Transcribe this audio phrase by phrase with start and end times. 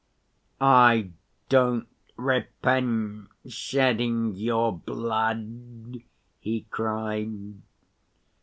[0.59, 1.11] "I
[1.47, 6.01] don't repent shedding your blood!"
[6.39, 7.61] he cried.